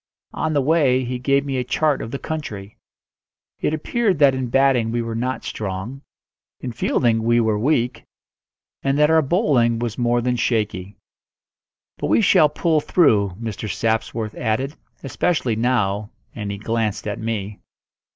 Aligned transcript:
On 0.33 0.53
the 0.53 0.63
way 0.63 1.03
he 1.05 1.19
gave 1.19 1.45
me 1.45 1.57
a 1.57 1.63
chart 1.63 2.01
of 2.01 2.09
the 2.09 2.17
country. 2.17 2.75
It 3.59 3.71
appeared 3.71 4.17
that 4.17 4.33
in 4.33 4.47
batting 4.47 4.91
we 4.91 5.03
were 5.03 5.13
not 5.13 5.43
strong, 5.43 6.01
in 6.59 6.71
fielding 6.71 7.21
we 7.21 7.39
were 7.39 7.59
weak, 7.59 8.03
and 8.81 8.97
that 8.97 9.11
our 9.11 9.21
bowling 9.21 9.77
was 9.77 9.99
more 9.99 10.19
than 10.19 10.37
shaky. 10.37 10.97
"But 11.99 12.07
we 12.07 12.19
shall 12.21 12.49
pull 12.49 12.81
through," 12.81 13.35
Mr. 13.39 13.69
Sapsworth 13.71 14.33
added; 14.33 14.73
"especially 15.03 15.55
now," 15.55 16.09
and 16.33 16.49
he 16.49 16.57
glanced 16.57 17.05
at 17.07 17.19
me. 17.19 17.59